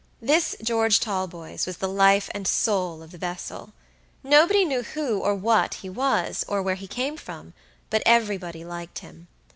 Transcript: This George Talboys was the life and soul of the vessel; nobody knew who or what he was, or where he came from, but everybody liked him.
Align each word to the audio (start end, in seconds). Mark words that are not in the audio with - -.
This 0.19 0.55
George 0.63 0.99
Talboys 0.99 1.67
was 1.67 1.77
the 1.77 1.87
life 1.87 2.27
and 2.33 2.47
soul 2.47 3.03
of 3.03 3.11
the 3.11 3.19
vessel; 3.19 3.71
nobody 4.23 4.65
knew 4.65 4.81
who 4.81 5.19
or 5.19 5.35
what 5.35 5.75
he 5.75 5.89
was, 5.91 6.43
or 6.47 6.59
where 6.63 6.73
he 6.73 6.87
came 6.87 7.17
from, 7.17 7.53
but 7.91 8.01
everybody 8.03 8.65
liked 8.65 8.97
him. 9.05 9.27